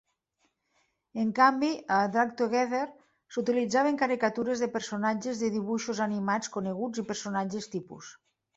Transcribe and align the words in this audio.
En 1.23 1.27
canvi, 1.39 1.69
a 1.97 1.99
"Drawn 2.15 2.31
Together", 2.39 2.81
s'utilitzaven 3.37 4.01
caricatures 4.05 4.65
de 4.67 4.71
personatges 4.79 5.45
de 5.45 5.53
dibuixos 5.59 6.05
animats 6.09 6.53
coneguts 6.59 7.05
i 7.05 7.09
personatges 7.15 7.73
tipus. 7.79 8.15